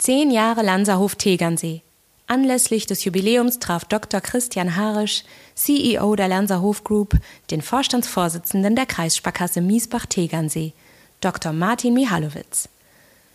[0.00, 1.82] Zehn Jahre Lanserhof Tegernsee.
[2.26, 4.22] Anlässlich des Jubiläums traf Dr.
[4.22, 7.18] Christian Harisch, CEO der Lanserhof Group,
[7.50, 10.72] den Vorstandsvorsitzenden der Kreissparkasse Miesbach-Tegernsee,
[11.20, 11.52] Dr.
[11.52, 12.70] Martin Mihalowitz.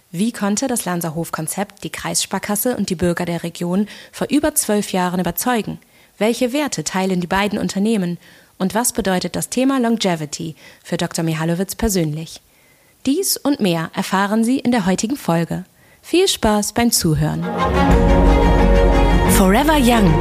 [0.09, 5.19] Wie konnte das Lanserhof-Konzept die Kreissparkasse und die Bürger der Region vor über zwölf Jahren
[5.19, 5.77] überzeugen?
[6.17, 8.17] Welche Werte teilen die beiden Unternehmen?
[8.57, 11.23] Und was bedeutet das Thema Longevity für Dr.
[11.23, 12.41] Mihalowitz persönlich?
[13.05, 15.63] Dies und mehr erfahren Sie in der heutigen Folge.
[16.07, 17.41] Viel Spaß beim Zuhören.
[19.31, 20.13] Forever Young,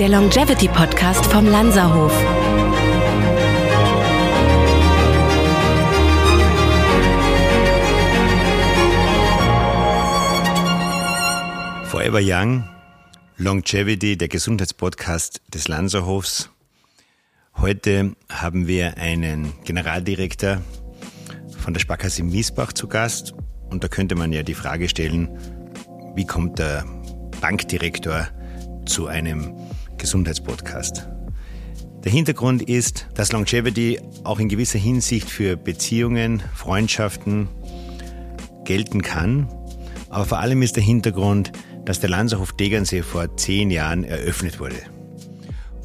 [0.00, 2.12] der Longevity Podcast vom Lanserhof.
[11.84, 12.68] Forever Young,
[13.36, 16.50] Longevity, der Gesundheitspodcast des Lanserhofs.
[17.54, 20.60] Heute haben wir einen Generaldirektor
[21.56, 23.32] von der Sparkasse Miesbach zu Gast.
[23.70, 25.28] Und da könnte man ja die Frage stellen,
[26.14, 26.84] wie kommt der
[27.40, 28.28] Bankdirektor
[28.86, 29.54] zu einem
[29.98, 31.08] Gesundheitspodcast.
[32.04, 37.48] Der Hintergrund ist, dass Longevity auch in gewisser Hinsicht für Beziehungen, Freundschaften
[38.64, 39.48] gelten kann.
[40.08, 41.52] Aber vor allem ist der Hintergrund,
[41.84, 44.76] dass der Lanzerhof Degernsee vor zehn Jahren eröffnet wurde.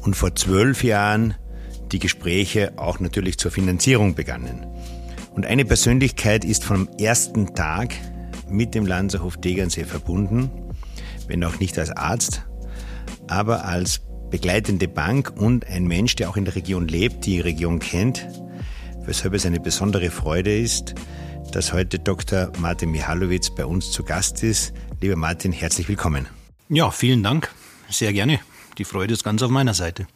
[0.00, 1.34] Und vor zwölf Jahren
[1.90, 4.66] die Gespräche auch natürlich zur Finanzierung begannen.
[5.34, 7.94] Und eine Persönlichkeit ist vom ersten Tag
[8.48, 10.50] mit dem Lanzerhof Degernsee verbunden
[11.26, 12.42] wenn auch nicht als Arzt,
[13.28, 17.78] aber als begleitende Bank und ein Mensch, der auch in der Region lebt, die Region
[17.78, 18.26] kennt,
[19.04, 20.94] weshalb es eine besondere Freude ist,
[21.52, 22.50] dass heute Dr.
[22.58, 24.72] Martin Mihalowitz bei uns zu Gast ist.
[25.00, 26.26] Lieber Martin, herzlich willkommen.
[26.68, 27.50] Ja, vielen Dank.
[27.90, 28.40] Sehr gerne.
[28.78, 30.06] Die Freude ist ganz auf meiner Seite.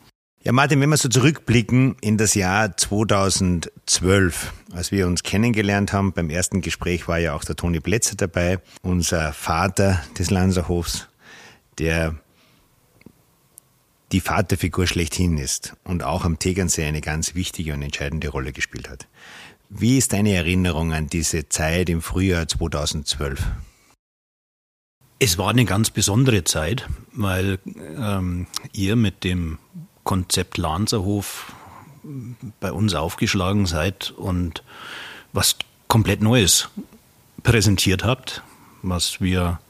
[0.47, 6.13] Ja, Martin, wenn wir so zurückblicken in das Jahr 2012, als wir uns kennengelernt haben,
[6.13, 11.09] beim ersten Gespräch war ja auch der Toni Plätzer dabei, unser Vater des Lanzerhofs,
[11.79, 12.15] der
[14.13, 18.89] die Vaterfigur schlechthin ist und auch am Tegernsee eine ganz wichtige und entscheidende Rolle gespielt
[18.89, 19.09] hat.
[19.69, 23.43] Wie ist deine Erinnerung an diese Zeit im Frühjahr 2012?
[25.19, 27.59] Es war eine ganz besondere Zeit, weil
[27.99, 29.59] ähm, ihr mit dem
[30.07, 31.53] Konzept Lanzerhof
[32.61, 34.63] bei uns aufgeschlagen seid und
[35.33, 35.57] was
[35.89, 36.69] komplett Neues
[37.43, 38.43] präsentiert habt,
[38.83, 39.61] was wir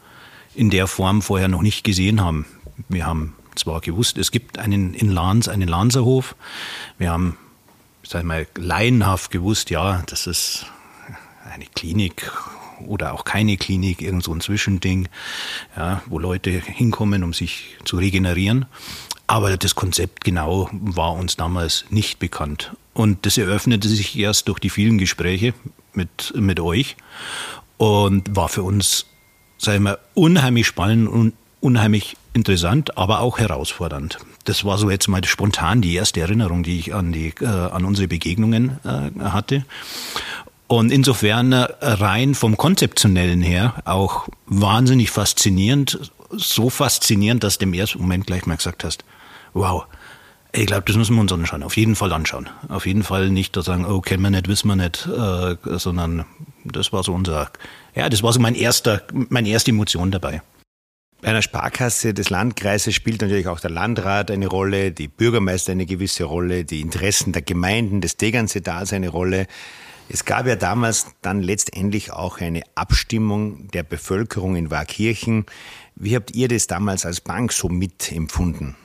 [0.55, 2.47] in der Form vorher noch nicht gesehen haben.
[2.89, 6.37] Wir haben zwar gewusst, es gibt einen in Lanz, einen Lanzerhof.
[6.99, 7.39] Wir haben,
[8.03, 10.67] sag ich mal, laienhaft gewusst, ja, das ist
[11.51, 12.31] eine Klinik
[12.87, 15.09] oder auch keine Klinik, irgend so ein Zwischending,
[15.77, 18.67] ja, wo Leute hinkommen, um sich zu regenerieren.
[19.27, 22.73] Aber das Konzept genau war uns damals nicht bekannt.
[22.95, 25.53] Und das eröffnete sich erst durch die vielen Gespräche
[25.93, 26.97] mit, mit euch
[27.77, 29.07] und war für uns,
[29.59, 34.19] sagen wir, unheimlich spannend und unheimlich interessant, aber auch herausfordernd.
[34.45, 37.85] Das war so jetzt mal spontan die erste Erinnerung, die ich an, die, äh, an
[37.85, 39.65] unsere Begegnungen äh, hatte.
[40.69, 45.99] Und insofern äh, rein vom Konzeptionellen her auch wahnsinnig faszinierend,
[46.31, 49.05] so faszinierend, dass du im ersten Moment gleich mal gesagt hast,
[49.57, 49.87] wow,
[50.53, 51.63] ich glaube, das müssen wir uns anschauen.
[51.63, 52.49] Auf jeden Fall anschauen.
[52.69, 56.25] Auf jeden Fall nicht da sagen, oh, kennen wir nicht, wissen wir nicht, äh, sondern
[56.65, 57.51] das war so unser,
[57.95, 60.43] ja, das war so mein erster, meine erste Emotion dabei.
[61.21, 65.87] Bei einer Sparkasse des Landkreises spielt natürlich auch der Landrat eine Rolle, die Bürgermeister eine
[65.87, 69.47] gewisse Rolle, die Interessen der Gemeinden, des Tegernsee-Dals eine Rolle.
[70.09, 75.47] Es gab ja damals dann letztendlich auch eine Abstimmung der Bevölkerung in Waakirchen.
[75.97, 78.77] Wie habt ihr das damals als Bank so mitempfunden?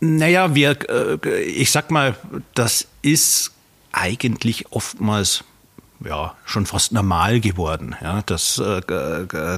[0.00, 2.16] Naja, wir, äh, ich sag mal,
[2.54, 3.52] das ist
[3.92, 5.44] eigentlich oftmals
[6.04, 8.80] ja, schon fast normal geworden, ja, dass, äh,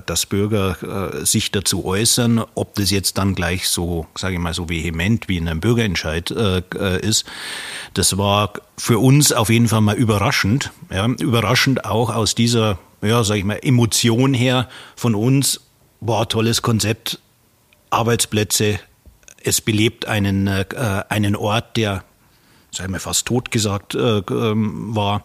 [0.05, 0.77] dass Bürger
[1.21, 5.29] äh, sich dazu äußern, ob das jetzt dann gleich so, sage ich mal, so vehement
[5.29, 7.25] wie in einem Bürgerentscheid äh, ist.
[7.95, 13.23] Das war für uns auf jeden Fall mal überraschend, ja, überraschend auch aus dieser, ja,
[13.23, 15.61] sage ich mal, Emotion her von uns,
[16.01, 17.21] war tolles Konzept,
[17.91, 18.81] Arbeitsplätze,
[19.45, 20.65] es belebt einen, äh,
[21.09, 22.05] einen Ort, der,
[22.71, 25.25] sagen wir, fast tot gesagt äh, ähm, war.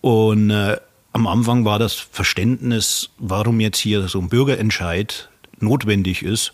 [0.00, 0.78] Und äh,
[1.12, 5.28] am Anfang war das Verständnis, warum jetzt hier so ein Bürgerentscheid
[5.58, 6.52] notwendig ist,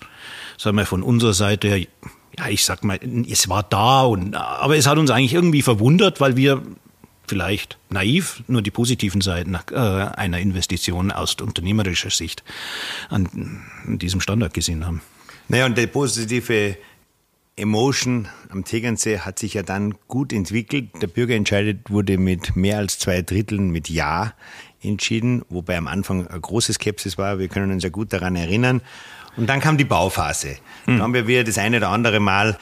[0.59, 1.87] sagen wir von unserer Seite her,
[2.39, 2.99] ja, ich sag mal,
[3.29, 6.63] es war da und, aber es hat uns eigentlich irgendwie verwundert, weil wir
[7.27, 12.45] vielleicht naiv nur die positiven Seiten äh, einer Investition aus unternehmerischer Sicht
[13.09, 15.03] an, an diesem Standort gesehen haben.
[15.49, 16.77] Naja, und die positive
[17.57, 20.91] Emotion am Tegernsee hat sich ja dann gut entwickelt.
[21.01, 24.35] Der Bürgerentscheid wurde mit mehr als zwei Dritteln mit Ja
[24.83, 27.39] entschieden, wobei am Anfang eine große Skepsis war.
[27.39, 28.83] Wir können uns ja gut daran erinnern.
[29.37, 30.57] Und dann kam die Bauphase.
[30.85, 30.99] Hm.
[30.99, 32.59] Da haben wir wieder das eine oder andere Mal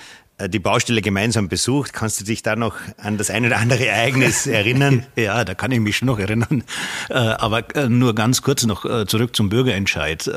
[0.48, 1.92] die Baustelle gemeinsam besucht.
[1.92, 5.06] Kannst du dich da noch an das eine oder andere Ereignis erinnern?
[5.16, 6.64] ja, da kann ich mich schon noch erinnern.
[7.08, 10.30] Äh, aber äh, nur ganz kurz noch zurück zum Bürgerentscheid.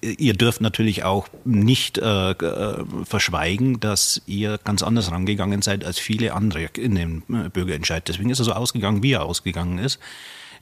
[0.00, 6.64] Ihr dürft natürlich auch nicht verschweigen, dass ihr ganz anders rangegangen seid als viele andere
[6.76, 7.22] in dem
[7.52, 8.06] Bürgerentscheid.
[8.08, 9.98] Deswegen ist er so ausgegangen, wie er ausgegangen ist.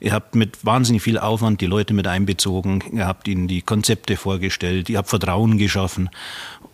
[0.01, 4.15] Ihr habt mit wahnsinnig viel Aufwand die Leute mit einbezogen, ihr habt ihnen die Konzepte
[4.15, 6.09] vorgestellt, ihr habt Vertrauen geschaffen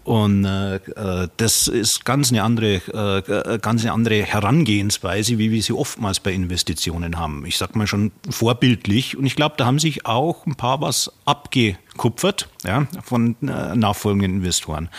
[0.05, 5.63] und äh, äh, das ist ganz eine andere, äh, ganz eine andere Herangehensweise, wie wir
[5.63, 7.43] sie oftmals bei Investitionen haben.
[7.47, 9.17] Ich sag mal schon vorbildlich.
[9.17, 14.37] Und ich glaube, da haben sich auch ein paar was abgekupfert ja, von äh, nachfolgenden
[14.37, 14.89] Investoren.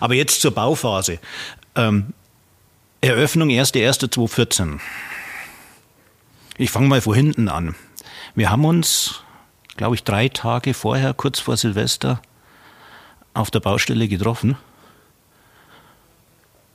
[0.00, 1.20] Aber jetzt zur Bauphase.
[1.76, 2.12] Ähm,
[3.00, 4.80] Eröffnung 1.1.2014.
[6.58, 7.76] Ich fange mal vor hinten an.
[8.34, 9.22] Wir haben uns,
[9.76, 12.20] glaube ich, drei Tage vorher, kurz vor Silvester,
[13.36, 14.56] auf der Baustelle getroffen.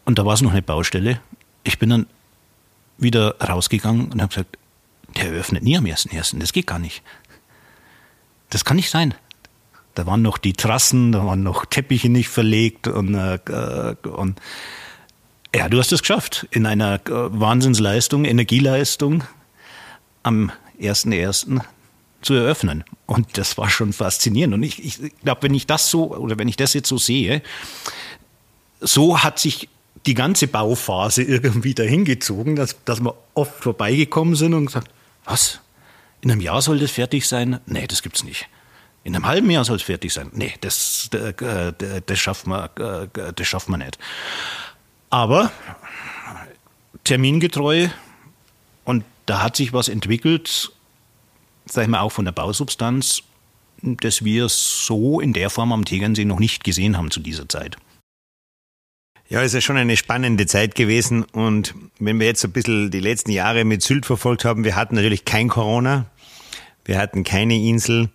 [0.05, 1.19] Und da war es noch eine Baustelle.
[1.63, 2.07] Ich bin dann
[2.97, 4.57] wieder rausgegangen und habe gesagt,
[5.15, 6.39] der eröffnet nie am 1.1.
[6.39, 7.03] Das geht gar nicht.
[8.49, 9.13] Das kann nicht sein.
[9.95, 14.39] Da waren noch die Trassen, da waren noch Teppiche nicht verlegt und, äh, und
[15.53, 16.47] ja, du hast es geschafft.
[16.51, 19.25] In einer äh, Wahnsinnsleistung, Energieleistung
[20.23, 21.61] am 1.1
[22.21, 22.83] zu eröffnen.
[23.05, 24.53] Und das war schon faszinierend.
[24.53, 27.41] Und ich, ich glaube, wenn ich das so, oder wenn ich das jetzt so sehe,
[28.79, 29.69] so hat sich
[30.05, 34.89] die ganze Bauphase irgendwie dahin gezogen, dass, dass wir oft vorbeigekommen sind und gesagt,
[35.25, 35.59] was?
[36.21, 37.59] In einem Jahr soll das fertig sein?
[37.65, 38.47] Nee, das gibt's nicht.
[39.03, 40.29] In einem halben Jahr soll es fertig sein.
[40.33, 41.33] Nee, das, das,
[42.05, 42.69] das, schafft man,
[43.35, 43.97] das schafft man nicht.
[45.09, 45.51] Aber
[47.03, 47.89] termingetreu
[48.83, 50.71] und da hat sich was entwickelt
[51.71, 53.23] sag ich mal, auch von der Bausubstanz,
[53.81, 57.77] dass wir so in der Form am Tegernsee noch nicht gesehen haben zu dieser Zeit.
[59.29, 61.23] Ja, es ist schon eine spannende Zeit gewesen.
[61.23, 64.95] Und wenn wir jetzt ein bisschen die letzten Jahre mit Sylt verfolgt haben, wir hatten
[64.95, 66.05] natürlich kein Corona,
[66.83, 68.09] wir hatten keine Insel.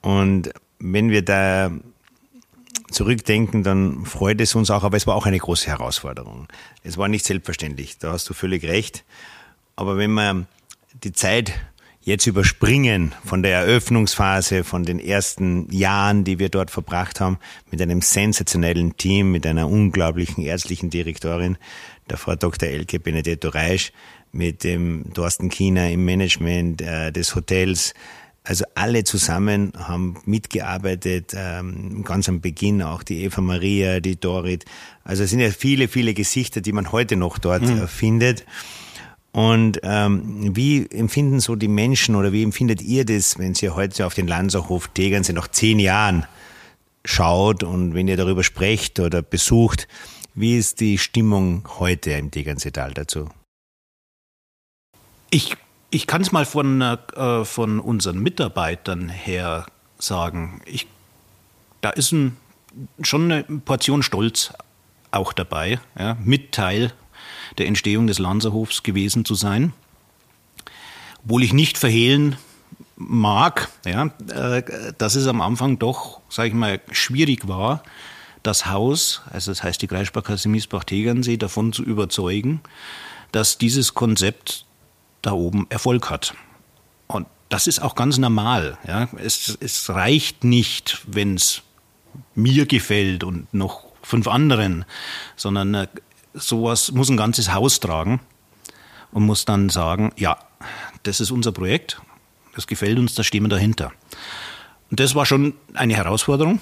[0.00, 1.70] Und wenn wir da
[2.90, 6.48] zurückdenken, dann freut es uns auch, aber es war auch eine große Herausforderung.
[6.82, 9.04] Es war nicht selbstverständlich, da hast du völlig recht.
[9.76, 10.46] Aber wenn man
[11.04, 11.52] die Zeit
[12.08, 17.38] jetzt überspringen von der Eröffnungsphase, von den ersten Jahren, die wir dort verbracht haben,
[17.70, 21.58] mit einem sensationellen Team, mit einer unglaublichen ärztlichen Direktorin,
[22.08, 22.68] der Frau Dr.
[22.68, 23.92] Elke Benedetto Reisch,
[24.32, 27.92] mit dem Thorsten Kiener im Management äh, des Hotels.
[28.42, 34.64] Also alle zusammen haben mitgearbeitet, ähm, ganz am Beginn auch die Eva Maria, die Dorit.
[35.04, 37.86] Also es sind ja viele, viele Gesichter, die man heute noch dort mhm.
[37.86, 38.46] findet.
[39.32, 44.06] Und ähm, wie empfinden so die Menschen oder wie empfindet ihr das, wenn Sie heute
[44.06, 46.26] auf den Lanzerhof Tegernsee nach zehn Jahren
[47.04, 49.86] schaut und wenn ihr darüber sprecht oder besucht,
[50.34, 53.28] wie ist die Stimmung heute im Tegernseetal dazu?
[55.30, 55.56] Ich,
[55.90, 59.66] ich kann es mal von, äh, von unseren Mitarbeitern her
[59.98, 60.60] sagen.
[60.64, 60.86] Ich,
[61.80, 62.36] da ist ein,
[63.02, 64.52] schon eine Portion Stolz
[65.10, 66.92] auch dabei, ja, mit Teil
[67.56, 69.72] der Entstehung des Lanzerhofs gewesen zu sein.
[71.24, 72.36] Obwohl ich nicht verhehlen
[72.96, 74.62] mag, ja, äh,
[74.98, 77.82] dass es am Anfang doch, sage ich mal, schwierig war,
[78.42, 82.60] das Haus, also das heißt die Kreissparkasse Miesbach-Tegernsee, davon zu überzeugen,
[83.32, 84.64] dass dieses Konzept
[85.22, 86.34] da oben Erfolg hat.
[87.06, 88.78] Und das ist auch ganz normal.
[88.86, 89.08] Ja.
[89.16, 91.62] Es, es reicht nicht, wenn es
[92.34, 94.84] mir gefällt und noch fünf anderen,
[95.36, 95.86] sondern äh,
[96.38, 98.20] sowas muss ein ganzes Haus tragen
[99.12, 100.38] und muss dann sagen, ja,
[101.02, 102.00] das ist unser Projekt,
[102.54, 103.92] das gefällt uns, da stehen wir dahinter.
[104.90, 106.60] Und das war schon eine Herausforderung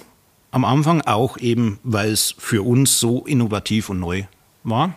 [0.51, 4.25] am Anfang, auch eben, weil es für uns so innovativ und neu
[4.65, 4.95] war.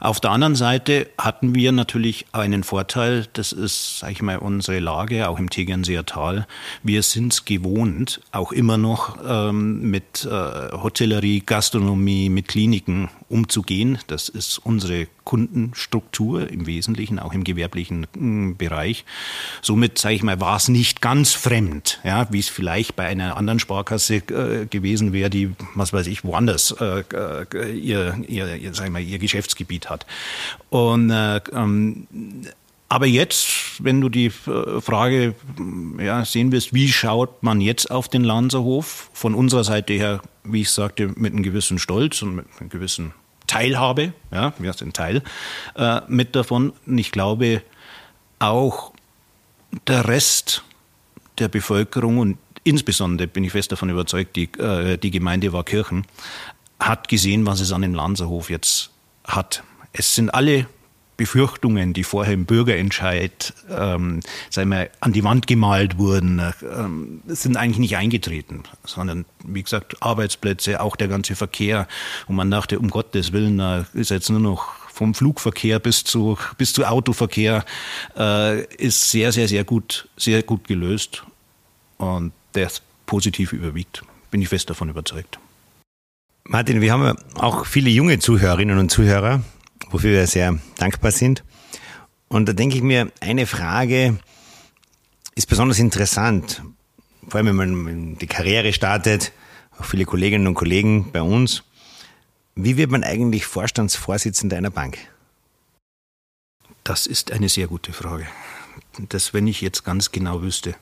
[0.00, 4.80] Auf der anderen Seite hatten wir natürlich einen Vorteil, das ist, sage ich mal, unsere
[4.80, 6.46] Lage, auch im Tegernseer Tal.
[6.82, 13.98] Wir sind es gewohnt, auch immer noch ähm, mit äh, Hotellerie, Gastronomie, mit Kliniken umzugehen.
[14.06, 19.04] Das ist unsere Kundenstruktur im Wesentlichen, auch im gewerblichen mm, Bereich.
[19.62, 23.36] Somit, sage ich mal, war es nicht ganz fremd, ja, wie es vielleicht bei einer
[23.36, 28.90] anderen Sparkasse äh, gewesen wäre, die, was weiß ich, woanders äh, äh ihr, ihr, ihr,
[28.90, 30.06] mal, ihr Geschäftsgebiet hat.
[30.70, 32.06] Und äh, ähm,
[32.92, 35.34] aber jetzt, wenn du die äh, Frage
[35.98, 39.08] ja, sehen wirst, wie schaut man jetzt auf den Lanzerhof?
[39.14, 43.14] Von unserer Seite her, wie ich sagte, mit einem gewissen Stolz und mit einem gewissen
[43.52, 45.22] Teilhabe, ja, wir sind Teil
[45.76, 46.72] äh, mit davon.
[46.86, 47.60] Und ich glaube
[48.38, 48.94] auch,
[49.86, 50.64] der Rest
[51.38, 56.06] der Bevölkerung und insbesondere bin ich fest davon überzeugt, die, äh, die Gemeinde war Kirchen,
[56.80, 58.88] hat gesehen, was es an dem Lanzerhof jetzt
[59.24, 59.62] hat.
[59.92, 60.66] Es sind alle
[61.16, 67.56] Befürchtungen, die vorher im Bürgerentscheid ähm, sagen wir, an die Wand gemalt wurden, ähm, sind
[67.56, 71.86] eigentlich nicht eingetreten, sondern wie gesagt Arbeitsplätze, auch der ganze Verkehr.
[72.26, 76.36] Und man dachte, um Gottes Willen, da ist jetzt nur noch vom Flugverkehr bis zu
[76.58, 77.64] bis zu Autoverkehr
[78.16, 81.24] äh, ist sehr sehr sehr gut sehr gut gelöst
[81.96, 82.70] und der
[83.06, 84.02] positiv überwiegt.
[84.30, 85.38] Bin ich fest davon überzeugt.
[86.44, 89.42] Martin, wir haben auch viele junge Zuhörerinnen und Zuhörer,
[89.92, 91.44] wofür wir sehr dankbar sind.
[92.28, 94.18] Und da denke ich mir, eine Frage
[95.34, 96.62] ist besonders interessant,
[97.28, 99.32] vor allem wenn man die Karriere startet,
[99.78, 101.62] auch viele Kolleginnen und Kollegen bei uns.
[102.54, 104.98] Wie wird man eigentlich Vorstandsvorsitzender einer Bank?
[106.84, 108.26] Das ist eine sehr gute Frage.
[109.08, 110.74] Das, wenn ich jetzt ganz genau wüsste.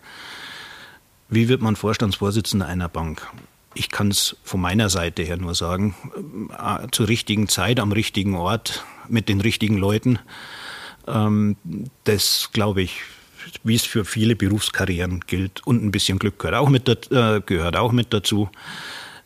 [1.29, 3.29] Wie wird man Vorstandsvorsitzender einer Bank?
[3.75, 5.95] Ich kann es von meiner Seite her nur sagen,
[6.59, 10.19] äh, zur richtigen Zeit, am richtigen Ort, mit den richtigen Leuten.
[11.07, 11.57] Ähm,
[12.05, 13.03] das glaube ich,
[13.65, 15.67] wie es für viele Berufskarrieren gilt.
[15.67, 18.49] Und ein bisschen Glück gehört auch mit, äh, gehört auch mit dazu,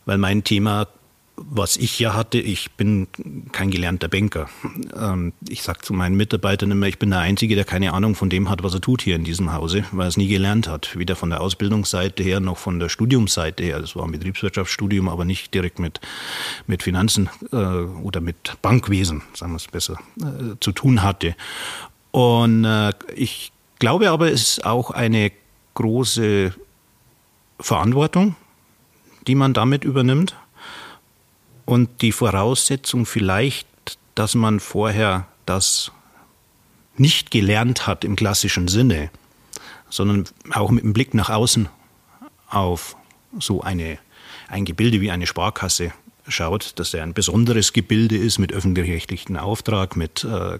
[0.05, 0.87] weil mein Thema
[1.37, 3.07] was ich ja hatte, ich bin
[3.51, 4.49] kein gelernter Banker.
[4.95, 8.29] Ähm, ich sage zu meinen Mitarbeitern immer, ich bin der Einzige, der keine Ahnung von
[8.29, 10.97] dem hat, was er tut hier in diesem Hause, weil er es nie gelernt hat.
[10.97, 13.79] Weder von der Ausbildungsseite her noch von der Studiumsseite her.
[13.79, 15.99] Das war ein Betriebswirtschaftsstudium, aber nicht direkt mit,
[16.67, 21.35] mit Finanzen äh, oder mit Bankwesen, sagen wir es besser, äh, zu tun hatte.
[22.11, 25.31] Und äh, ich glaube aber, es ist auch eine
[25.73, 26.53] große
[27.59, 28.35] Verantwortung,
[29.27, 30.35] die man damit übernimmt
[31.65, 33.67] und die Voraussetzung vielleicht,
[34.13, 35.91] dass man vorher das
[36.97, 39.09] nicht gelernt hat im klassischen Sinne,
[39.89, 41.67] sondern auch mit dem Blick nach außen
[42.49, 42.95] auf
[43.39, 43.97] so eine,
[44.47, 45.91] ein Gebilde wie eine Sparkasse
[46.27, 50.59] schaut, dass er ein besonderes Gebilde ist mit öffentlich-rechtlichen Auftrag, mit äh,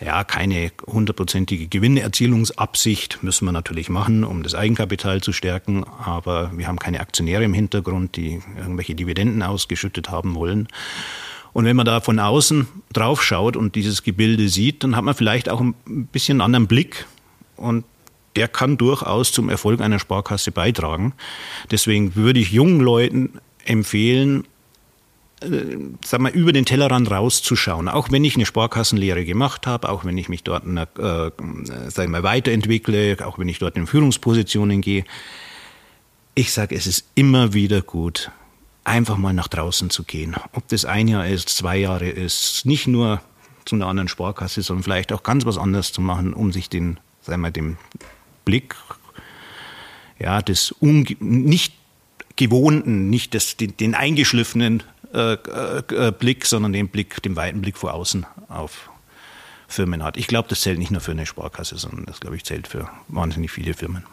[0.00, 6.68] ja, keine hundertprozentige Gewinnerzielungsabsicht müssen wir natürlich machen, um das Eigenkapital zu stärken, aber wir
[6.68, 10.68] haben keine Aktionäre im Hintergrund, die irgendwelche Dividenden ausgeschüttet haben wollen.
[11.54, 15.14] Und wenn man da von außen drauf schaut und dieses Gebilde sieht, dann hat man
[15.14, 15.74] vielleicht auch ein
[16.12, 17.06] bisschen einen anderen Blick
[17.56, 17.84] und
[18.36, 21.14] der kann durchaus zum Erfolg einer Sparkasse beitragen.
[21.70, 24.44] Deswegen würde ich jungen Leuten empfehlen,
[26.04, 27.88] sag mal, über den Tellerrand rauszuschauen.
[27.88, 31.30] Auch wenn ich eine Sparkassenlehre gemacht habe, auch wenn ich mich dort äh,
[31.88, 35.04] sag mal, weiterentwickle, auch wenn ich dort in Führungspositionen gehe.
[36.34, 38.30] Ich sage, es ist immer wieder gut,
[38.84, 40.36] einfach mal nach draußen zu gehen.
[40.52, 43.20] Ob das ein Jahr ist, zwei Jahre ist, nicht nur
[43.64, 46.98] zu einer anderen Sparkasse, sondern vielleicht auch ganz was anderes zu machen, um sich den,
[47.20, 47.76] sagen wir, dem
[48.44, 48.74] Blick,
[50.18, 51.74] ja, des Unge nicht
[52.36, 54.95] gewohnten, nicht des, den, den eingeschliffenen äh, äh,
[56.18, 58.90] Blick, sondern den Blick, den weiten Blick vor außen auf
[59.68, 60.16] Firmen hat.
[60.16, 62.88] Ich glaube, das zählt nicht nur für eine Sparkasse, sondern das, glaube ich, zählt für
[63.08, 64.04] wahnsinnig viele Firmen.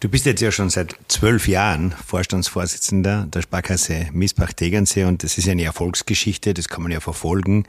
[0.00, 5.44] Du bist jetzt ja schon seit zwölf Jahren Vorstandsvorsitzender der Sparkasse Miesbach-Tegernsee und das ist
[5.46, 7.66] ja eine Erfolgsgeschichte, das kann man ja verfolgen.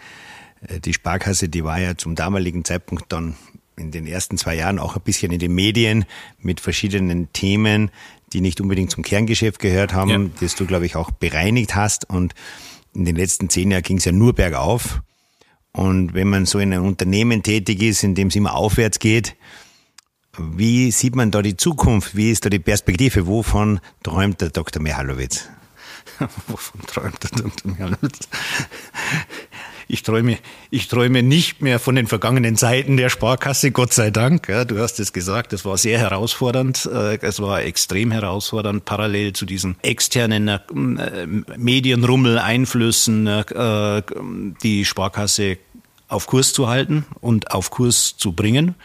[0.68, 3.36] Äh, die Sparkasse, die war ja zum damaligen Zeitpunkt dann
[3.76, 6.06] in den ersten zwei Jahren auch ein bisschen in den Medien
[6.40, 7.92] mit verschiedenen Themen,
[8.34, 10.30] die nicht unbedingt zum Kerngeschäft gehört haben, ja.
[10.40, 12.10] das du, glaube ich, auch bereinigt hast.
[12.10, 12.34] Und
[12.94, 15.02] in den letzten zehn Jahren ging es ja nur bergauf.
[15.72, 19.36] Und wenn man so in einem Unternehmen tätig ist, in dem es immer aufwärts geht,
[20.38, 22.16] wie sieht man da die Zukunft?
[22.16, 23.28] Wie ist da die Perspektive?
[23.28, 24.82] Wovon träumt der Dr.
[24.82, 25.48] Mihalowitz?
[26.48, 27.72] Wovon träumt der Dr.
[27.72, 28.28] Mihalowitz?
[29.88, 30.38] Ich träume,
[30.70, 34.48] ich träume nicht mehr von den vergangenen Zeiten der Sparkasse, Gott sei Dank.
[34.50, 36.90] Ja, du hast es gesagt, es war sehr herausfordernd.
[36.92, 40.62] Äh, es war extrem herausfordernd, parallel zu diesen externen äh,
[41.58, 44.02] Medienrummel, Einflüssen, äh,
[44.64, 45.58] die Sparkasse
[46.08, 48.76] auf Kurs zu halten und auf Kurs zu bringen.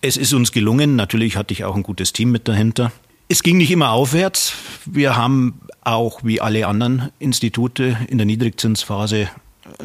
[0.00, 0.96] Es ist uns gelungen.
[0.96, 2.92] Natürlich hatte ich auch ein gutes Team mit dahinter.
[3.28, 4.52] Es ging nicht immer aufwärts.
[4.84, 9.30] Wir haben auch wie alle anderen Institute in der Niedrigzinsphase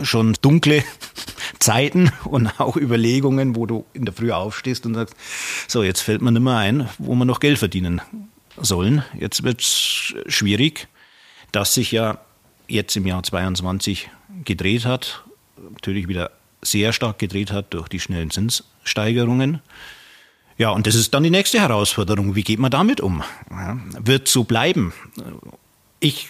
[0.03, 0.83] schon dunkle
[1.59, 5.15] Zeiten und auch Überlegungen, wo du in der Früh aufstehst und sagst,
[5.67, 8.01] so, jetzt fällt mir nicht mehr ein, wo wir noch Geld verdienen
[8.57, 9.03] sollen.
[9.17, 10.87] Jetzt wird es schwierig,
[11.51, 12.19] dass sich ja
[12.67, 14.09] jetzt im Jahr 22
[14.43, 15.23] gedreht hat,
[15.71, 16.31] natürlich wieder
[16.61, 19.61] sehr stark gedreht hat durch die schnellen Zinssteigerungen.
[20.57, 22.35] Ja, und das ist dann die nächste Herausforderung.
[22.35, 23.23] Wie geht man damit um?
[23.51, 24.91] Ja, wird so bleiben?
[25.99, 26.29] Ich,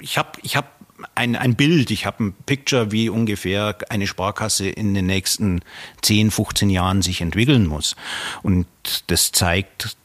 [0.00, 0.83] ich habe ich hab
[1.14, 5.60] ein, ein Bild, ich habe ein Picture, wie ungefähr eine Sparkasse in den nächsten
[6.02, 7.96] 10, 15 Jahren sich entwickeln muss.
[8.42, 8.66] Und
[9.06, 9.96] das zeigt,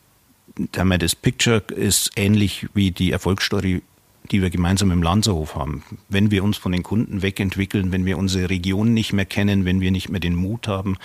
[0.56, 3.82] das Picture ist ähnlich wie die Erfolgsstory
[4.32, 5.84] die wir gemeinsam im Lanzerhof haben.
[6.08, 9.82] Wenn wir uns von den Kunden wegentwickeln, wenn wir unsere Region nicht mehr kennen, wenn
[9.82, 10.98] wir nicht mehr den Mut haben,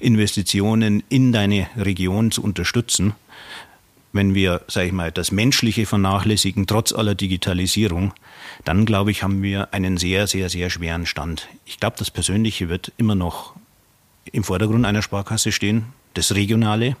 [0.00, 3.14] Investitionen in deine Region zu unterstützen,
[4.12, 8.12] wenn wir, sage ich mal, das Menschliche vernachlässigen, trotz aller Digitalisierung,
[8.64, 11.48] dann glaube ich, haben wir einen sehr, sehr, sehr schweren Stand.
[11.64, 13.54] Ich glaube, das Persönliche wird immer noch
[14.30, 16.96] im Vordergrund einer Sparkasse stehen, das Regionale,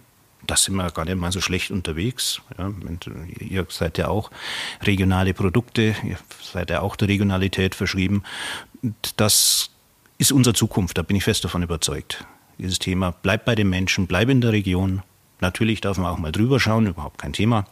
[0.46, 2.40] da sind wir gar nicht mal so schlecht unterwegs.
[2.58, 2.72] Ja,
[3.38, 4.30] ihr seid ja auch
[4.82, 8.24] regionale Produkte, ihr seid ja auch der Regionalität verschrieben.
[9.16, 9.70] Das
[10.18, 12.24] ist unsere Zukunft, da bin ich fest davon überzeugt.
[12.58, 15.02] Dieses Thema bleibt bei den Menschen, bleibt in der Region.
[15.42, 17.64] Natürlich darf man auch mal drüber schauen, überhaupt kein Thema.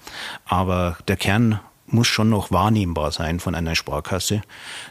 [0.44, 4.42] Aber der Kern muss schon noch wahrnehmbar sein von einer Sparkasse.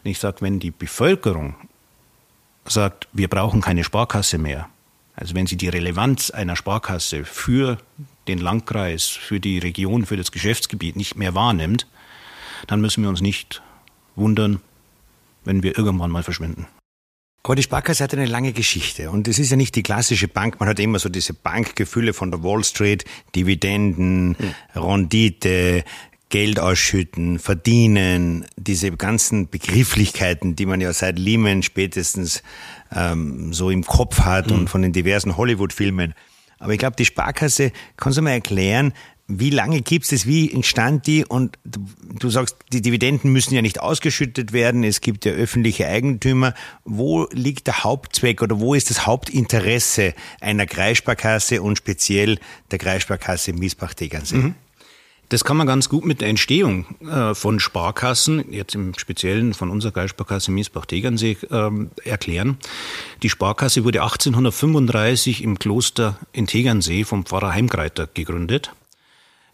[0.03, 1.55] Und ich sage, wenn die Bevölkerung
[2.65, 4.69] sagt, wir brauchen keine Sparkasse mehr,
[5.15, 7.77] also wenn Sie die Relevanz einer Sparkasse für
[8.29, 11.85] den Landkreis, für die Region, für das Geschäftsgebiet nicht mehr wahrnimmt,
[12.67, 13.61] dann müssen wir uns nicht
[14.15, 14.61] wundern,
[15.43, 16.67] wenn wir irgendwann mal verschwinden.
[17.43, 20.59] Aber die Sparkasse hat eine lange Geschichte und es ist ja nicht die klassische Bank.
[20.59, 23.05] Man hat immer so diese Bankgefühle von der Wall Street,
[23.35, 24.53] Dividenden, hm.
[24.75, 25.83] Rendite,
[26.29, 32.43] Geld ausschütten, verdienen, diese ganzen Begrifflichkeiten, die man ja seit Lehman spätestens
[32.95, 34.59] ähm, so im Kopf hat mhm.
[34.59, 36.13] und von den diversen Hollywood-Filmen.
[36.59, 38.93] Aber ich glaube, die Sparkasse, kannst du mal erklären,
[39.31, 41.23] wie lange gibt's das, wie entstand die?
[41.23, 46.55] Und du sagst, die Dividenden müssen ja nicht ausgeschüttet werden, es gibt ja öffentliche Eigentümer.
[46.83, 52.39] Wo liegt der Hauptzweck oder wo ist das Hauptinteresse einer Kreissparkasse und speziell
[52.71, 54.35] der Kreissparkasse Miesbach-Tegernsee?
[54.35, 54.55] Mhm.
[55.29, 59.69] Das kann man ganz gut mit der Entstehung äh, von Sparkassen, jetzt im Speziellen von
[59.69, 62.57] unserer Geistsparkasse Miesbach-Tegernsee, ähm, erklären.
[63.21, 68.71] Die Sparkasse wurde 1835 im Kloster in Tegernsee vom Pfarrer Heimgreiter gegründet,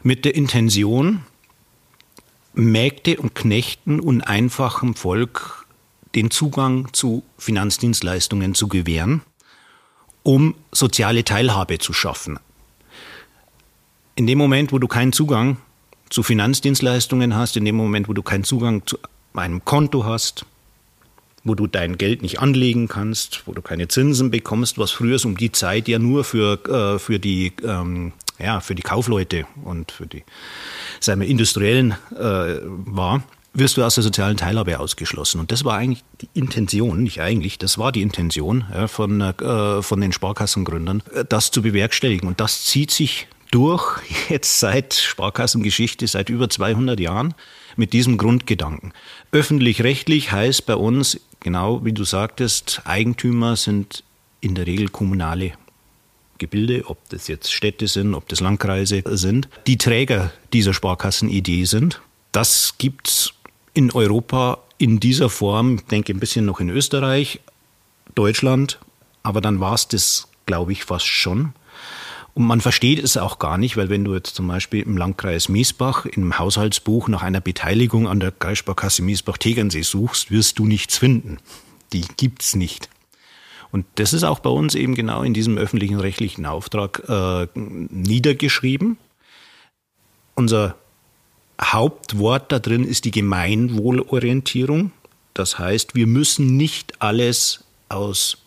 [0.05, 1.23] mit der Intention,
[2.53, 5.65] Mägde und Knechten und einfachem Volk
[6.13, 9.23] den Zugang zu Finanzdienstleistungen zu gewähren,
[10.21, 12.37] um soziale Teilhabe zu schaffen.
[14.13, 15.57] In dem Moment, wo du keinen Zugang
[16.11, 18.99] zu Finanzdienstleistungen hast, in dem Moment, wo du keinen Zugang zu
[19.33, 20.45] einem Konto hast,
[21.43, 25.35] wo du dein Geld nicht anlegen kannst, wo du keine Zinsen bekommst, was früher um
[25.35, 30.07] die Zeit ja nur für, äh, für, die, ähm, ja, für die Kaufleute und für
[30.07, 30.23] die
[30.99, 35.39] sagen wir, Industriellen äh, war, wirst du aus der sozialen Teilhabe ausgeschlossen.
[35.39, 39.81] Und das war eigentlich die Intention, nicht eigentlich, das war die Intention ja, von, äh,
[39.81, 42.27] von den Sparkassengründern, äh, das zu bewerkstelligen.
[42.27, 47.33] Und das zieht sich durch, jetzt seit Sparkassengeschichte, seit über 200 Jahren,
[47.77, 48.93] mit diesem Grundgedanken.
[49.31, 54.03] Öffentlich-rechtlich heißt bei uns, genau wie du sagtest, Eigentümer sind
[54.39, 55.53] in der Regel kommunale
[56.37, 62.01] Gebilde, ob das jetzt Städte sind, ob das Landkreise sind, die Träger dieser Sparkassenidee sind.
[62.31, 63.33] Das gibt es
[63.73, 67.39] in Europa in dieser Form, ich denke ein bisschen noch in Österreich,
[68.13, 68.79] Deutschland,
[69.23, 71.53] aber dann war es das, glaube ich, fast schon.
[72.33, 75.47] Und man versteht es auch gar nicht, weil wenn du jetzt zum Beispiel im Landkreis
[75.47, 81.37] Miesbach im Haushaltsbuch nach einer Beteiligung an der Kreissparkasse Miesbach-Tegernsee suchst, wirst du nichts finden.
[81.93, 82.89] Die gibt's nicht.
[83.75, 88.97] Und das ist auch bei uns eben genau in diesem öffentlichen rechtlichen Auftrag äh, niedergeschrieben.
[90.33, 90.77] Unser
[91.61, 94.93] Hauptwort da drin ist die Gemeinwohlorientierung.
[95.33, 98.37] Das heißt, wir müssen nicht alles aus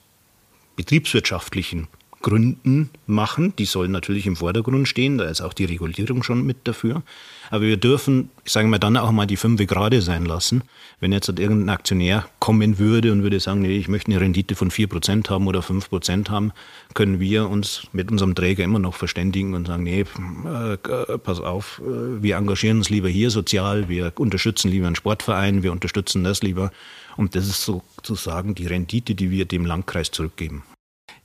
[0.77, 1.89] betriebswirtschaftlichen
[2.21, 3.55] Gründen machen.
[3.59, 7.03] Die sollen natürlich im Vordergrund stehen, da ist auch die Regulierung schon mit dafür.
[7.51, 10.63] Aber wir dürfen, ich sage mal, dann auch mal die fünf gerade sein lassen.
[11.01, 14.55] Wenn jetzt halt irgendein Aktionär kommen würde und würde sagen, nee, ich möchte eine Rendite
[14.55, 16.53] von vier Prozent haben oder fünf Prozent haben,
[16.95, 21.81] können wir uns mit unserem Träger immer noch verständigen und sagen, nee, äh, pass auf,
[21.85, 26.43] äh, wir engagieren uns lieber hier sozial, wir unterstützen lieber einen Sportverein, wir unterstützen das
[26.43, 26.71] lieber.
[27.17, 30.63] Und das ist sozusagen die Rendite, die wir dem Landkreis zurückgeben.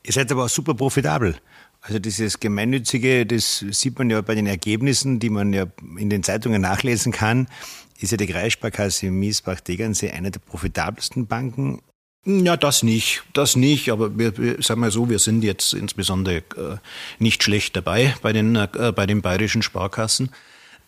[0.06, 1.36] Ihr seid aber auch super profitabel.
[1.82, 5.66] Also dieses Gemeinnützige, das sieht man ja bei den Ergebnissen, die man ja
[5.98, 7.48] in den Zeitungen nachlesen kann,
[8.00, 11.82] ist ja die Kreissparkasse Miesbach-Tegernsee eine der profitabelsten Banken.
[12.26, 16.38] Ja, das nicht, das nicht, aber wir, wir sagen mal so, wir sind jetzt insbesondere
[16.38, 16.78] äh,
[17.20, 20.30] nicht schlecht dabei bei den, äh, bei den bayerischen Sparkassen.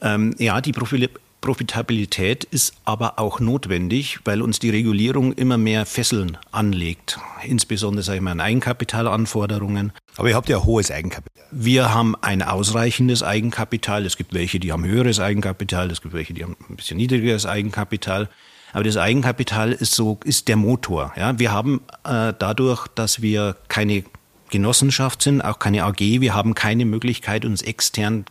[0.01, 1.09] Ähm, ja, die Profi
[1.45, 7.19] Profitabilität ist aber auch notwendig, weil uns die Regulierung immer mehr Fesseln anlegt.
[7.43, 9.93] Insbesondere, sage ich mal, an Eigenkapitalanforderungen.
[10.17, 11.45] Aber ihr habt ja hohes Eigenkapital.
[11.51, 14.07] Wir haben ein ausreichendes Eigenkapital.
[14.07, 15.91] Es gibt welche, die haben höheres Eigenkapital.
[15.91, 18.27] Es gibt welche, die haben ein bisschen niedrigeres Eigenkapital.
[18.73, 21.13] Aber das Eigenkapital ist so, ist der Motor.
[21.15, 24.03] Ja, wir haben äh, dadurch, dass wir keine
[24.49, 28.25] Genossenschaft sind, auch keine AG, wir haben keine Möglichkeit, uns extern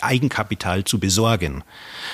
[0.00, 1.64] Eigenkapital zu besorgen.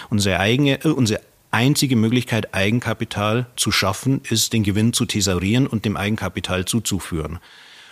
[0.08, 5.84] Unsere eigene, äh, unsere einzige Möglichkeit, Eigenkapital zu schaffen, ist, den Gewinn zu thesaurieren und
[5.84, 7.38] dem Eigenkapital zuzuführen.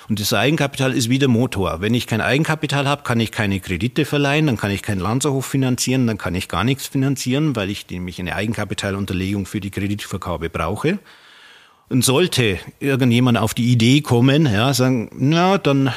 [0.08, 1.82] Und das Eigenkapital ist wie der Motor.
[1.82, 5.44] Wenn ich kein Eigenkapital habe, kann ich keine Kredite verleihen, dann kann ich keinen Lanzerhof
[5.44, 10.48] finanzieren, dann kann ich gar nichts finanzieren, weil ich nämlich eine Eigenkapitalunterlegung für die Kreditvergabe
[10.48, 10.98] brauche.
[11.90, 15.92] Und sollte irgendjemand auf die Idee kommen, ja, sagen, na, dann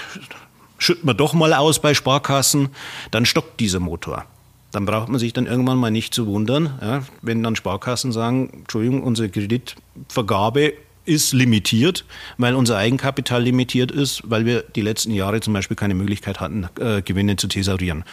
[0.82, 2.70] schütten wir doch mal aus bei Sparkassen,
[3.12, 4.26] dann stockt dieser Motor.
[4.72, 8.50] Dann braucht man sich dann irgendwann mal nicht zu wundern, ja, wenn dann Sparkassen sagen,
[8.62, 10.74] Entschuldigung, unsere Kreditvergabe
[11.06, 12.06] ist limitiert,
[12.38, 16.67] weil unser Eigenkapital limitiert ist, weil wir die letzten Jahre zum Beispiel keine Möglichkeit hatten,
[16.80, 18.04] äh, Gewinne zu thesaurieren.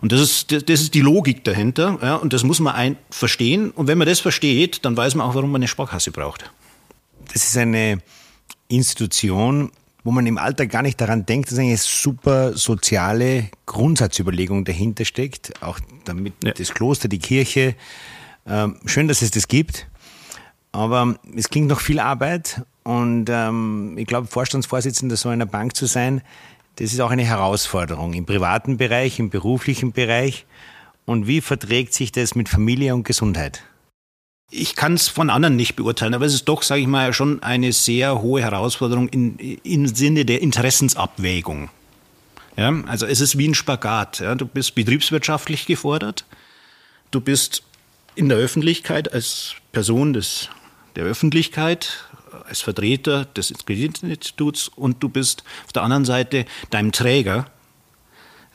[0.00, 3.70] Und das ist, das ist die Logik dahinter, ja, und das muss man ein verstehen.
[3.70, 6.50] Und wenn man das versteht, dann weiß man auch, warum man eine Sparkasse braucht.
[7.32, 8.00] Das ist eine
[8.68, 9.70] Institution,
[10.08, 15.62] wo man im Alltag gar nicht daran denkt, dass eine super soziale Grundsatzüberlegung dahinter steckt.
[15.62, 16.52] Auch damit ja.
[16.52, 17.74] das Kloster, die Kirche.
[18.46, 19.86] Ähm, schön, dass es das gibt.
[20.72, 25.84] Aber es klingt noch viel Arbeit und ähm, ich glaube, Vorstandsvorsitzender so einer Bank zu
[25.84, 26.22] sein,
[26.76, 30.46] das ist auch eine Herausforderung im privaten Bereich, im beruflichen Bereich.
[31.04, 33.62] Und wie verträgt sich das mit Familie und Gesundheit?
[34.50, 37.42] Ich kann es von anderen nicht beurteilen, aber es ist doch, sage ich mal, schon
[37.42, 41.68] eine sehr hohe Herausforderung im in Sinne der Interessensabwägung.
[42.56, 44.20] Ja, also es ist wie ein Spagat.
[44.20, 44.34] Ja.
[44.34, 46.24] Du bist betriebswirtschaftlich gefordert,
[47.10, 47.62] du bist
[48.14, 50.48] in der Öffentlichkeit als Person des,
[50.96, 52.04] der Öffentlichkeit,
[52.48, 57.46] als Vertreter des Kreditinstituts und du bist auf der anderen Seite deinem Träger,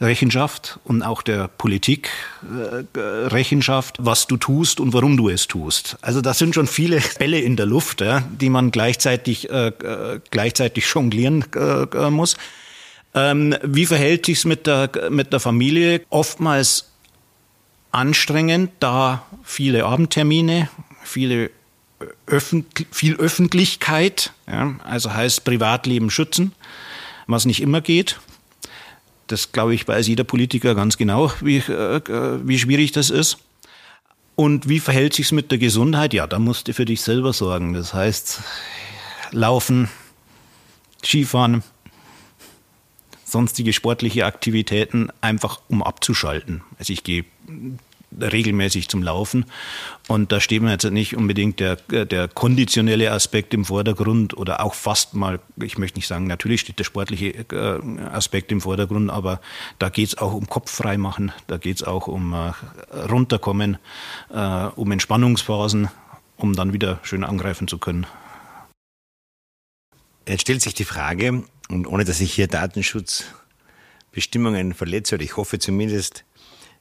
[0.02, 2.10] Rechenschaft und auch der Politik
[2.44, 5.98] äh, Rechenschaft, was du tust und warum du es tust.
[6.02, 10.20] Also das sind schon viele Bälle in der Luft, ja, die man gleichzeitig, äh, äh
[10.32, 12.38] gleichzeitig jonglieren äh, äh, muss.
[13.16, 16.02] Ähm, wie verhält sich's mit der, mit der Familie?
[16.10, 16.90] Oftmals
[17.92, 20.70] anstrengend, da viele Abendtermine,
[21.04, 21.52] viele
[22.26, 26.54] Öffentlich viel Öffentlichkeit, ja, also heißt Privatleben schützen,
[27.28, 28.20] was nicht immer geht.
[29.34, 32.02] Das, glaube ich, weiß jeder Politiker ganz genau, wie, äh,
[32.44, 33.40] wie schwierig das ist.
[34.36, 36.14] Und wie verhält sich's mit der Gesundheit?
[36.14, 37.74] Ja, da musst du für dich selber sorgen.
[37.74, 38.42] Das heißt,
[39.32, 39.90] laufen,
[41.04, 41.64] Skifahren,
[43.26, 46.62] sonstige sportliche Aktivitäten, einfach um abzuschalten.
[46.78, 47.26] Also ich gehe
[48.20, 49.46] regelmäßig zum Laufen.
[50.08, 54.74] Und da steht mir jetzt nicht unbedingt der, der konditionelle Aspekt im Vordergrund oder auch
[54.74, 59.40] fast mal, ich möchte nicht sagen, natürlich steht der sportliche äh, Aspekt im Vordergrund, aber
[59.80, 62.52] da geht es auch um Kopf frei machen, da geht es auch um äh,
[63.10, 63.78] runterkommen,
[64.34, 65.90] äh, um Entspannungsphasen,
[66.38, 68.06] um dann wieder schön angreifen zu können.
[70.28, 75.60] Jetzt stellt sich die Frage, und ohne dass ich hier Datenschutzbestimmungen verletze, oder ich hoffe
[75.60, 76.26] zumindest,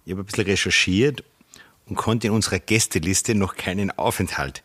[0.05, 1.25] ich habe ein bisschen recherchiert
[1.87, 4.63] und konnte in unserer Gästeliste noch keinen Aufenthalt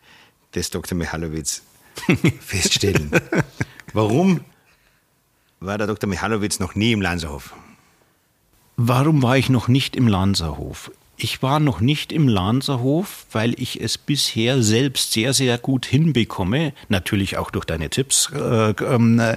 [0.54, 0.96] des Dr.
[0.96, 1.62] Michalowitz
[2.40, 3.10] feststellen.
[3.92, 4.40] Warum
[5.60, 6.08] war der Dr.
[6.08, 7.54] Michalowitz noch nie im Lanzerhof?
[8.76, 10.92] Warum war ich noch nicht im Lanzerhof?
[11.16, 16.72] Ich war noch nicht im Lanzerhof, weil ich es bisher selbst sehr, sehr gut hinbekomme,
[16.88, 19.36] natürlich auch durch deine Tipps, äh, äh,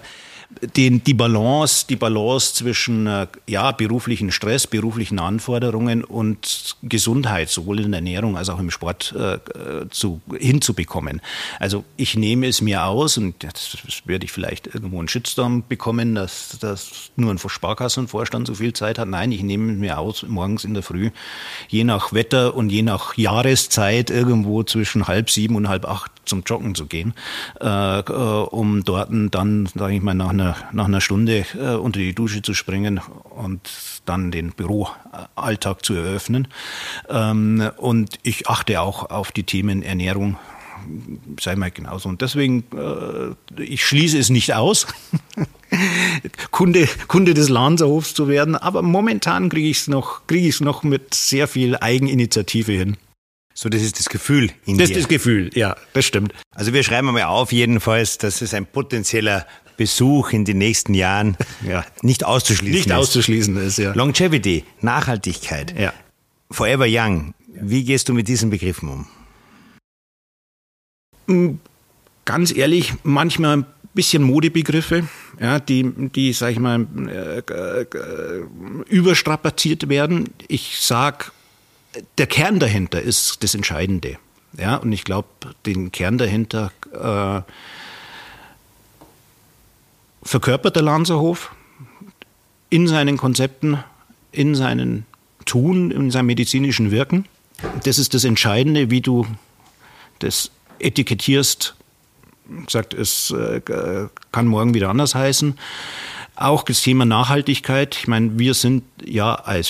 [0.75, 7.79] den, die Balance, die Balance zwischen äh, ja, beruflichen Stress, beruflichen Anforderungen und Gesundheit, sowohl
[7.79, 9.39] in der Ernährung als auch im Sport äh,
[9.89, 11.21] zu, hinzubekommen.
[11.59, 16.15] Also ich nehme es mir aus, und das werde ich vielleicht irgendwo einen Shitstorm bekommen,
[16.15, 19.07] dass, dass nur ein Sparkassenvorstand so viel Zeit hat.
[19.07, 21.11] Nein, ich nehme es mir aus, morgens in der Früh,
[21.69, 26.43] je nach Wetter und je nach Jahreszeit, irgendwo zwischen halb sieben und halb acht zum
[26.45, 27.13] Joggen zu gehen,
[27.59, 28.03] äh, äh
[28.51, 32.13] um dort dann, sage ich mal, nach einer einer, nach einer Stunde äh, unter die
[32.13, 32.99] Dusche zu springen
[33.29, 33.61] und
[34.05, 36.47] dann den Büroalltag zu eröffnen.
[37.09, 40.37] Ähm, und ich achte auch auf die Themen Ernährung,
[41.39, 42.09] sei mal genauso.
[42.09, 44.87] Und deswegen, äh, ich schließe es nicht aus,
[46.51, 51.13] Kunde, Kunde des Lanzerhofs zu werden, aber momentan kriege ich es noch, es noch mit
[51.13, 52.97] sehr viel Eigeninitiative hin.
[53.53, 56.33] So, das ist das Gefühl in Das ist das Gefühl, ja, das stimmt.
[56.55, 59.45] Also wir schreiben mal auf jedenfalls, dass es ein potenzieller
[59.77, 61.85] Besuch in den nächsten Jahren ja.
[62.01, 62.93] nicht auszuschließen nicht ist.
[62.93, 63.93] auszuschließen ist, ja.
[63.93, 65.93] Longevity, Nachhaltigkeit, ja.
[66.49, 67.33] Forever Young.
[67.47, 69.07] Wie gehst du mit diesen Begriffen um?
[71.27, 71.59] Hm,
[72.25, 75.07] ganz ehrlich, manchmal ein bisschen Modebegriffe,
[75.39, 77.85] ja, die, die, sag ich mal, äh, äh,
[78.87, 80.29] überstrapaziert werden.
[80.47, 81.31] Ich sag,
[82.17, 84.17] der Kern dahinter ist das Entscheidende.
[84.57, 85.29] Ja, und ich glaube,
[85.65, 87.41] den Kern dahinter äh,
[90.23, 91.51] verkörpert der Lanzerhof
[92.69, 93.83] in seinen Konzepten,
[94.31, 95.05] in seinen
[95.45, 97.25] Tun, in seinem medizinischen Wirken.
[97.83, 99.27] Das ist das Entscheidende, wie du
[100.19, 101.75] das etikettierst.
[102.67, 103.61] Sagt, es äh,
[104.31, 105.57] kann morgen wieder anders heißen.
[106.35, 107.95] Auch das Thema Nachhaltigkeit.
[107.95, 109.69] Ich meine, wir sind ja als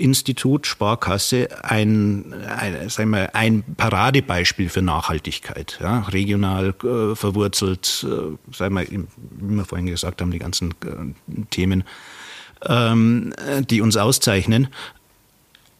[0.00, 5.78] Finanzinstitut, Sparkasse ein, ein, sagen wir, ein Paradebeispiel für Nachhaltigkeit.
[5.80, 11.44] Ja, regional äh, verwurzelt, äh, sagen wir, wie wir vorhin gesagt haben, die ganzen äh,
[11.50, 11.84] Themen,
[12.64, 13.34] ähm,
[13.68, 14.68] die uns auszeichnen.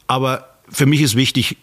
[0.06, 1.56] Aber für mich ist wichtig,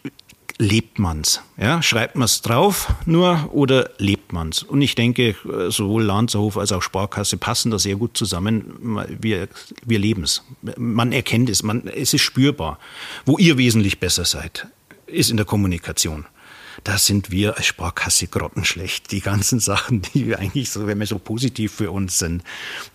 [0.58, 1.42] lebt man's?
[1.58, 4.64] Ja, schreibt man's drauf nur oder lebt man's?
[4.64, 5.36] Und ich denke,
[5.70, 9.06] sowohl Lanzerhof als auch Sparkasse passen da sehr gut zusammen.
[9.20, 9.48] Wir,
[9.86, 10.44] wir leben's.
[10.78, 12.80] Man erkennt es, man, es ist spürbar.
[13.26, 14.68] Wo ihr wesentlich besser seid,
[15.06, 16.26] ist in der Kommunikation
[16.84, 19.12] da sind wir als Sparkasse grottenschlecht.
[19.12, 22.44] Die ganzen Sachen, die eigentlich so, wenn wir so positiv für uns sind.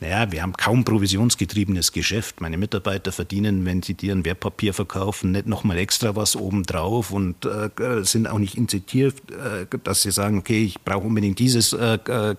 [0.01, 2.41] Naja, wir haben kaum provisionsgetriebenes Geschäft.
[2.41, 7.45] Meine Mitarbeiter verdienen, wenn sie dir ein Wertpapier verkaufen, nicht nochmal extra was obendrauf und
[7.45, 7.71] äh,
[8.03, 12.35] sind auch nicht incentiert, äh, dass sie sagen, okay, ich brauche unbedingt dieses, äh, äh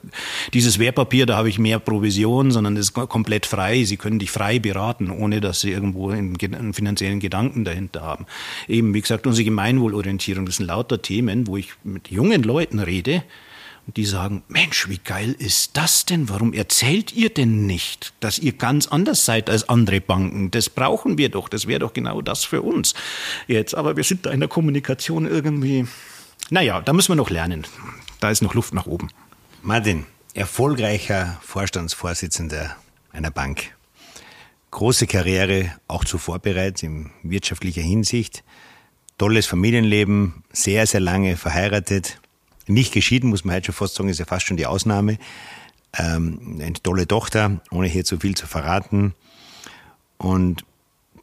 [0.53, 3.83] dieses Wertpapier, da habe ich mehr Provision, sondern es ist komplett frei.
[3.83, 8.25] Sie können dich frei beraten, ohne dass sie irgendwo einen, einen finanziellen Gedanken dahinter haben.
[8.67, 13.23] Eben, wie gesagt, unsere Gemeinwohlorientierung, das sind lauter Themen, wo ich mit jungen Leuten rede
[13.85, 16.29] und die sagen, Mensch, wie geil ist das denn?
[16.29, 20.51] Warum erzählt ihr denn nicht, dass ihr ganz anders seid als andere Banken?
[20.51, 22.93] Das brauchen wir doch, das wäre doch genau das für uns.
[23.47, 25.85] Jetzt, aber wir sind da in der Kommunikation irgendwie,
[26.49, 27.67] naja, da müssen wir noch lernen.
[28.19, 29.09] Da ist noch Luft nach oben.
[29.61, 32.77] Martin, erfolgreicher Vorstandsvorsitzender
[33.11, 33.75] einer Bank.
[34.71, 38.43] Große Karriere, auch zuvor bereits in wirtschaftlicher Hinsicht
[39.17, 42.19] tolles Familienleben, sehr, sehr lange verheiratet,
[42.67, 45.17] nicht geschieden, muss man heute schon fast sagen, ist ja fast schon die Ausnahme.
[45.97, 49.13] Ähm, eine tolle Tochter, ohne hier zu viel zu verraten.
[50.17, 50.65] Und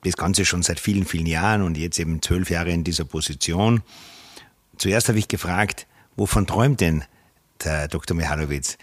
[0.05, 3.83] das Ganze schon seit vielen, vielen Jahren und jetzt eben zwölf Jahre in dieser Position.
[4.79, 7.05] Zuerst habe ich gefragt, wovon träumt denn
[7.65, 8.17] der Dr.
[8.17, 8.79] Michalowitz?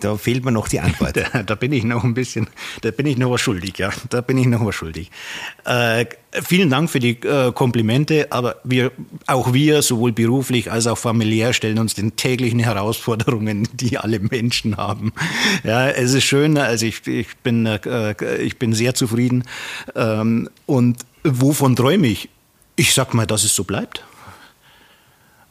[0.00, 1.12] Da fehlt mir noch die Antwort.
[1.32, 2.46] Da, da, bin ich noch ein bisschen,
[2.80, 3.90] da bin ich noch was schuldig, ja.
[4.10, 5.10] Da bin ich noch was schuldig.
[5.64, 6.06] Äh,
[6.42, 8.92] vielen Dank für die äh, Komplimente, aber wir,
[9.26, 14.76] auch wir, sowohl beruflich als auch familiär, stellen uns den täglichen Herausforderungen, die alle Menschen
[14.76, 15.12] haben.
[15.64, 19.44] Ja, es ist schön, also ich, ich bin, äh, ich bin sehr zufrieden.
[19.94, 22.28] Ähm, und wovon träume ich?
[22.76, 24.04] Ich sag mal, dass es so bleibt.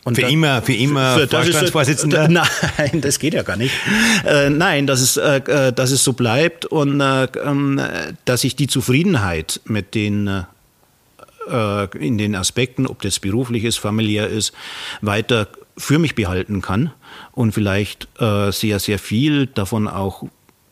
[0.04, 2.28] Und für dann, immer, für immer für, Vorstandsvorsitzender?
[2.78, 3.74] Nein, das geht ja gar nicht.
[4.26, 7.80] Äh, nein, dass es, äh, äh, dass es so bleibt und äh, ähm,
[8.26, 14.28] dass ich die Zufriedenheit mit den äh, in den Aspekten, ob das beruflich ist, familiär
[14.28, 14.54] ist,
[15.02, 16.92] weiter für mich behalten kann
[17.32, 20.24] und vielleicht äh, sehr, sehr viel davon auch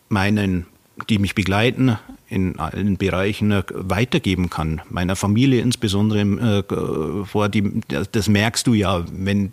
[0.09, 0.65] meinen
[1.07, 1.97] die mich begleiten
[2.29, 4.81] in allen Bereichen äh, weitergeben kann.
[4.89, 7.81] Meiner Familie insbesondere äh, vor die,
[8.11, 9.51] das merkst du ja, wenn,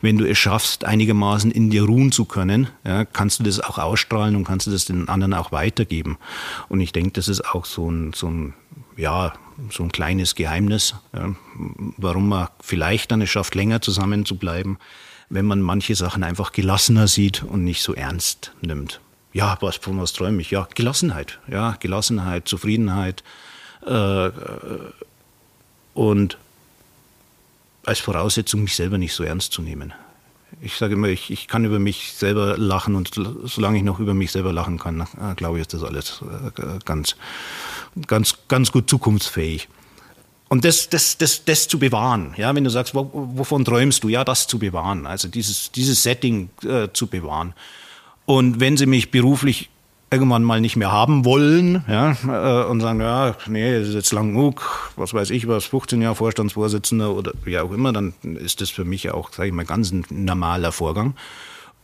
[0.00, 3.78] wenn du es schaffst, einigermaßen in dir ruhen zu können, ja, kannst du das auch
[3.78, 6.16] ausstrahlen und kannst du das den anderen auch weitergeben.
[6.68, 8.54] Und ich denke, das ist auch so ein, so ein
[8.96, 9.32] ja,
[9.70, 11.34] so ein kleines Geheimnis, ja,
[11.96, 14.78] warum man vielleicht dann es schafft, länger zusammen zu bleiben,
[15.28, 19.00] wenn man manche Sachen einfach gelassener sieht und nicht so ernst nimmt
[19.38, 20.50] ja, was, von was träume ich?
[20.50, 21.38] Ja, Gelassenheit.
[21.46, 23.22] Ja, Gelassenheit, Zufriedenheit.
[23.86, 24.30] Äh,
[25.94, 26.38] und
[27.84, 29.94] als Voraussetzung, mich selber nicht so ernst zu nehmen.
[30.60, 33.12] Ich sage immer, ich, ich kann über mich selber lachen und
[33.44, 36.80] solange ich noch über mich selber lachen kann, äh, glaube ich, ist das alles äh,
[36.84, 37.14] ganz,
[38.08, 39.68] ganz, ganz gut zukunftsfähig.
[40.48, 44.24] Und das, das, das, das zu bewahren, ja, wenn du sagst, wovon träumst du, ja,
[44.24, 47.54] das zu bewahren, also dieses, dieses Setting äh, zu bewahren.
[48.28, 49.70] Und wenn sie mich beruflich
[50.10, 54.12] irgendwann mal nicht mehr haben wollen ja, äh, und sagen, ja, nee, das ist jetzt
[54.12, 58.60] lang genug, was weiß ich was, 15 Jahre Vorstandsvorsitzender oder wie auch immer, dann ist
[58.60, 61.14] das für mich auch, sage ich mal, ganz ein normaler Vorgang.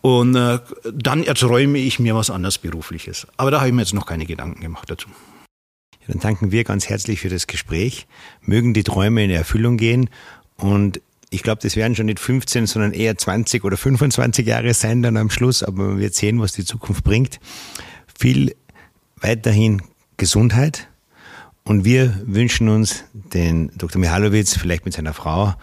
[0.02, 0.58] Und äh,
[0.92, 3.26] dann erträume ich mir was anderes Berufliches.
[3.38, 5.08] Aber da habe ich mir jetzt noch keine Gedanken gemacht dazu.
[6.06, 8.06] Dann danken wir ganz herzlich für das Gespräch.
[8.42, 10.10] Mögen die Träume in Erfüllung gehen
[10.58, 15.02] und ich glaube, das werden schon nicht 15, sondern eher 20 oder 25 Jahre sein
[15.02, 17.40] dann am Schluss, aber man wird sehen, was die Zukunft bringt.
[18.18, 18.54] Viel
[19.16, 19.82] weiterhin
[20.16, 20.88] Gesundheit
[21.64, 24.00] und wir wünschen uns den Dr.
[24.00, 25.54] Mihalowitz vielleicht mit seiner Frau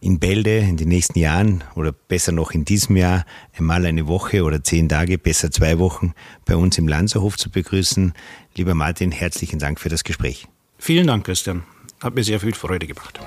[0.00, 3.24] in Bälde in den nächsten Jahren oder besser noch in diesem Jahr
[3.56, 6.12] einmal eine Woche oder zehn Tage, besser zwei Wochen
[6.44, 8.12] bei uns im Lanzerhof zu begrüßen.
[8.54, 10.46] Lieber Martin, herzlichen Dank für das Gespräch.
[10.78, 11.62] Vielen Dank, Christian.
[12.02, 13.18] Hat mir sehr viel Freude gemacht.